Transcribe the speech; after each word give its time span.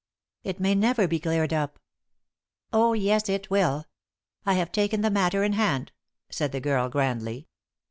"It 0.43 0.59
may 0.59 0.73
never 0.73 1.07
be 1.07 1.19
cleared 1.19 1.53
up." 1.53 1.77
"Oh 2.73 2.93
yes, 2.93 3.29
it 3.29 3.51
will. 3.51 3.85
I 4.47 4.55
have 4.55 4.71
taken 4.71 5.01
the 5.01 5.11
matter 5.11 5.43
in 5.43 5.53
hand," 5.53 5.91
said 6.31 6.51
the 6.53 6.59
girl, 6.59 6.89
grandly. 6.89 7.47